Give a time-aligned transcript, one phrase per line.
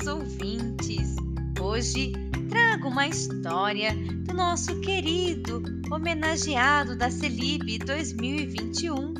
[0.00, 1.16] queridos ouvintes!
[1.60, 2.12] Hoje
[2.48, 3.94] trago uma história
[4.26, 9.14] do nosso querido homenageado da Celib 2021,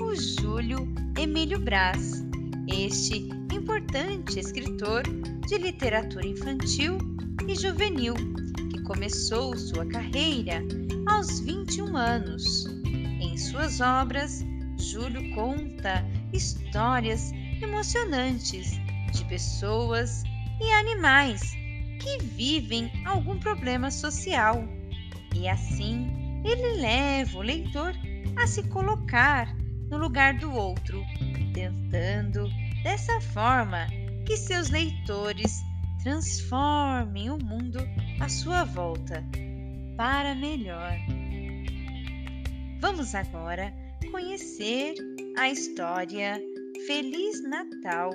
[0.00, 2.24] o Júlio Emílio Braz.
[2.68, 5.02] Este importante escritor
[5.46, 6.96] de literatura infantil
[7.46, 8.14] e juvenil
[8.70, 10.62] que começou sua carreira
[11.06, 12.66] aos 21 anos.
[13.20, 14.42] Em suas obras,
[14.78, 18.83] Júlio conta histórias emocionantes
[19.14, 20.22] de pessoas
[20.60, 21.52] e animais
[22.00, 24.64] que vivem algum problema social.
[25.34, 26.10] E assim,
[26.44, 27.94] ele leva o leitor
[28.36, 29.54] a se colocar
[29.90, 31.02] no lugar do outro,
[31.52, 32.48] tentando
[32.82, 33.86] dessa forma
[34.26, 35.62] que seus leitores
[36.02, 37.78] transformem o mundo
[38.20, 39.24] à sua volta
[39.96, 40.92] para melhor.
[42.80, 43.72] Vamos agora
[44.10, 44.94] conhecer
[45.38, 46.40] a história
[46.86, 48.10] Feliz Natal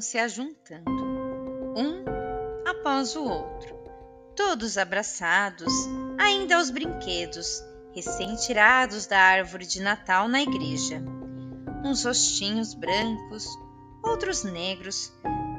[0.00, 0.90] se ajuntando,
[1.76, 2.04] um
[2.68, 3.76] após o outro,
[4.36, 5.72] todos abraçados,
[6.18, 7.62] ainda aos brinquedos,
[7.94, 11.02] recém-tirados da árvore de Natal na igreja.
[11.84, 13.46] Uns rostinhos brancos,
[14.02, 15.12] outros negros,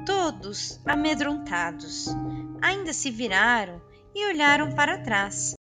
[0.06, 2.08] todos amedrontados,
[2.62, 3.82] ainda se viraram
[4.14, 5.54] e olharam para trás.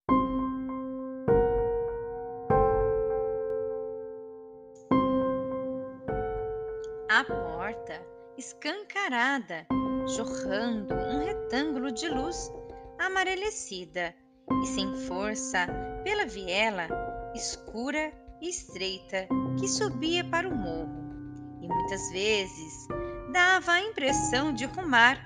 [8.40, 9.68] Escancarada,
[10.16, 12.50] jorrando um retângulo de luz
[12.98, 14.16] amarelecida
[14.64, 15.68] e sem força
[16.06, 16.88] pela viela
[17.36, 19.28] escura e estreita
[19.60, 22.88] que subia para o morro, e muitas vezes
[23.34, 25.18] dava a impressão de rumar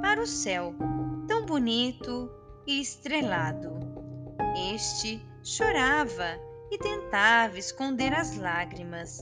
[0.00, 0.72] para o céu,
[1.26, 2.30] tão bonito
[2.68, 3.80] e estrelado.
[4.72, 6.38] Este chorava
[6.70, 9.18] e tentava esconder as lágrimas.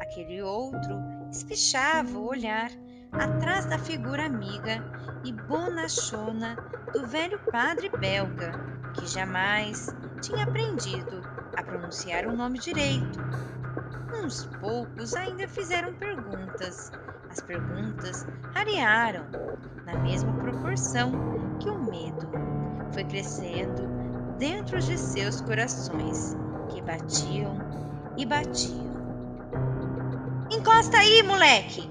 [0.00, 1.00] Aquele outro
[1.32, 2.70] espichava o olhar
[3.12, 4.82] atrás da figura amiga
[5.24, 6.56] e bonachona
[6.92, 8.52] do velho padre belga,
[8.94, 11.22] que jamais tinha aprendido
[11.56, 13.20] a pronunciar o nome direito.
[14.14, 16.90] Uns poucos ainda fizeram perguntas.
[17.30, 19.24] As perguntas rarearam
[19.86, 21.12] na mesma proporção
[21.58, 22.30] que o medo
[22.92, 23.88] foi crescendo
[24.38, 26.36] dentro de seus corações,
[26.68, 27.56] que batiam
[28.16, 28.92] e batiam.
[30.50, 31.90] Encosta aí, moleque!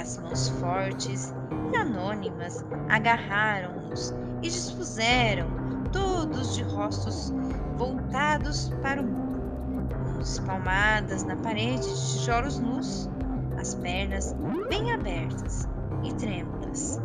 [0.00, 1.34] As mãos fortes
[1.70, 5.46] e anônimas agarraram-nos e dispuseram
[5.92, 7.30] todos de rostos
[7.76, 9.90] voltados para o muro.
[10.18, 13.10] Uns palmadas na parede de tijolos nus,
[13.58, 14.34] as pernas
[14.70, 15.68] bem abertas
[16.02, 16.98] e trêmulas,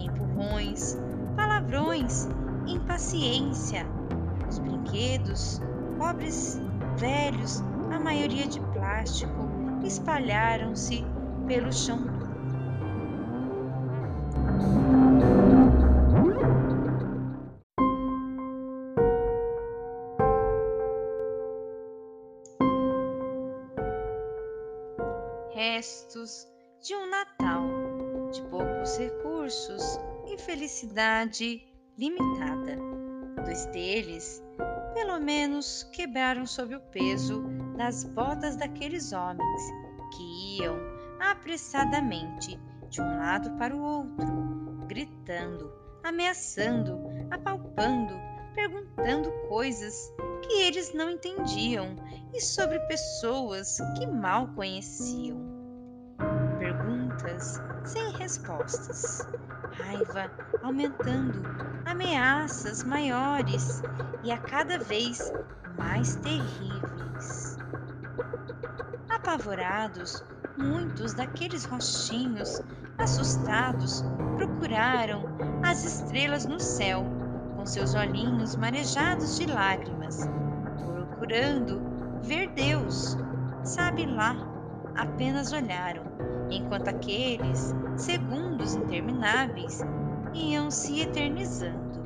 [0.00, 0.98] empurrões,
[1.36, 2.28] palavrões,
[2.66, 3.86] impaciência.
[4.48, 5.62] Os brinquedos,
[5.96, 6.60] pobres,
[6.96, 7.62] velhos,
[7.92, 9.48] a maioria de plástico,
[9.84, 11.06] espalharam-se
[11.46, 12.19] pelo chão
[25.80, 26.46] restos
[26.82, 27.64] de um Natal
[28.30, 32.76] de poucos recursos e felicidade limitada.
[33.46, 34.44] Dois deles,
[34.92, 37.44] pelo menos, quebraram sob o peso
[37.78, 39.62] das botas daqueles homens
[40.14, 40.76] que iam
[41.18, 42.60] apressadamente
[42.90, 45.72] de um lado para o outro, gritando,
[46.04, 48.12] ameaçando, apalpando,
[48.54, 50.12] perguntando coisas
[50.42, 51.96] que eles não entendiam
[52.34, 55.59] e sobre pessoas que mal conheciam.
[57.40, 59.26] Perguntas sem respostas,
[59.72, 60.30] raiva
[60.62, 61.40] aumentando,
[61.86, 63.82] ameaças maiores
[64.22, 65.32] e a cada vez
[65.78, 67.56] mais terríveis.
[69.08, 70.22] Apavorados,
[70.56, 72.60] muitos daqueles rostinhos
[72.98, 74.04] assustados
[74.36, 75.24] procuraram
[75.64, 77.04] as estrelas no céu
[77.56, 80.28] com seus olhinhos marejados de lágrimas,
[80.84, 81.80] procurando
[82.22, 83.16] ver Deus.
[83.64, 84.36] Sabe lá,
[84.94, 86.04] apenas olharam,
[86.50, 89.80] enquanto aqueles segundos intermináveis
[90.34, 92.00] iam se eternizando.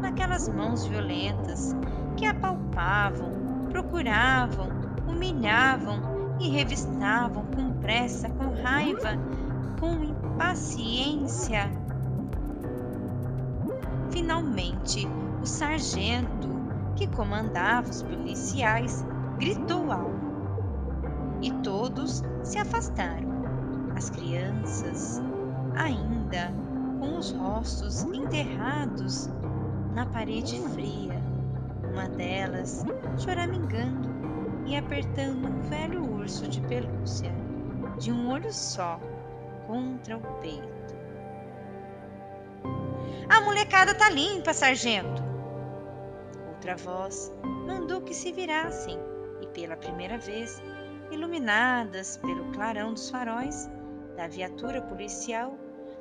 [0.00, 1.74] Naquelas mãos violentas
[2.16, 3.32] que apalpavam,
[3.70, 4.68] procuravam,
[5.08, 9.12] humilhavam e revistavam com pressa, com raiva,
[9.80, 11.70] com impaciência
[14.14, 15.08] Finalmente,
[15.42, 16.48] o sargento,
[16.94, 19.04] que comandava os policiais,
[19.40, 20.14] gritou algo.
[21.42, 23.33] E todos se afastaram.
[23.96, 25.22] As crianças,
[25.76, 26.52] ainda
[26.98, 29.28] com os rostos enterrados
[29.94, 31.22] na parede fria,
[31.92, 32.84] uma delas
[33.18, 34.08] choramingando
[34.66, 37.30] e apertando um velho urso de pelúcia,
[37.98, 38.98] de um olho só,
[39.66, 40.94] contra o peito.
[43.28, 45.22] A molecada tá limpa, sargento!
[46.48, 48.98] Outra voz mandou que se virassem
[49.40, 50.62] e, pela primeira vez,
[51.10, 53.70] iluminadas pelo clarão dos faróis
[54.16, 55.58] da viatura policial,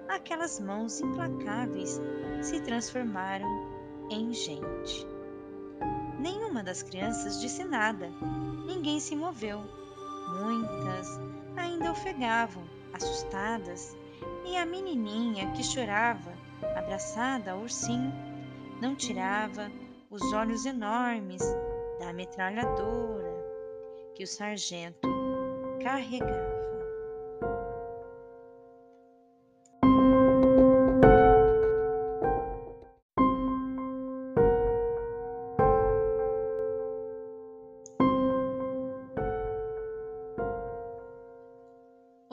[0.07, 2.00] aquelas mãos implacáveis
[2.42, 3.48] se transformaram
[4.10, 5.07] em gente.
[6.19, 8.10] Nenhuma das crianças disse nada,
[8.65, 9.60] ninguém se moveu.
[10.39, 11.19] Muitas
[11.56, 12.63] ainda ofegavam,
[12.94, 13.95] assustadas,
[14.45, 16.33] e a menininha que chorava,
[16.75, 18.13] abraçada ao ursinho,
[18.81, 19.71] não tirava
[20.10, 21.42] os olhos enormes
[22.00, 23.33] da metralhadora
[24.15, 25.07] que o sargento
[25.81, 26.83] carregava.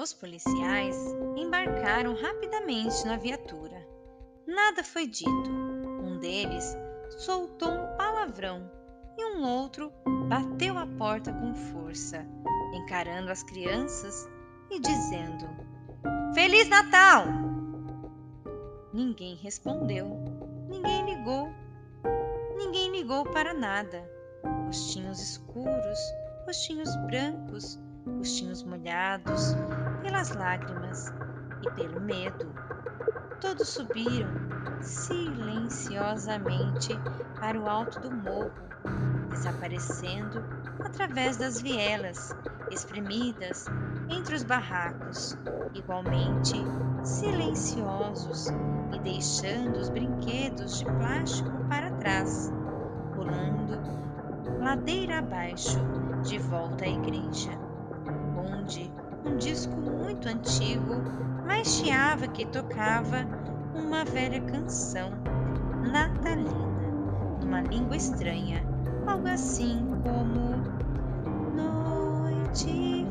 [0.01, 0.97] Os policiais
[1.37, 3.87] embarcaram rapidamente na viatura.
[4.47, 5.51] Nada foi dito.
[5.51, 6.75] Um deles
[7.19, 8.71] soltou um palavrão
[9.19, 9.93] e um outro
[10.27, 12.27] bateu a porta com força,
[12.73, 14.27] encarando as crianças
[14.71, 15.47] e dizendo:
[16.33, 17.27] Feliz Natal!
[18.95, 20.09] Ninguém respondeu,
[20.71, 21.51] ninguém ligou,
[22.57, 24.11] ninguém ligou para nada.
[24.65, 25.99] Rostinhos escuros,
[26.47, 29.55] rostinhos brancos, rostinhos molhados
[30.03, 31.13] pelas lágrimas
[31.63, 32.51] e pelo medo.
[33.41, 34.31] Todos subiram
[34.81, 36.99] silenciosamente
[37.39, 38.53] para o alto do morro,
[39.31, 40.43] desaparecendo
[40.85, 42.35] através das vielas
[42.71, 43.67] espremidas
[44.09, 45.37] entre os barracos,
[45.75, 46.55] igualmente
[47.03, 48.49] silenciosos
[48.93, 52.53] e deixando os brinquedos de plástico para trás,
[53.15, 53.81] pulando
[54.61, 55.79] ladeira abaixo
[56.23, 57.70] de volta à igreja
[58.41, 58.91] onde
[59.25, 61.03] um disco muito antigo
[61.47, 63.27] mais chiava que tocava
[63.75, 65.11] uma velha canção
[65.91, 66.51] natalina,
[67.41, 68.63] numa língua estranha,
[69.07, 70.61] algo assim como
[71.55, 73.07] Noite